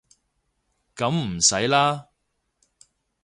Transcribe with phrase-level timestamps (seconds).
[0.95, 2.07] 噉唔使啦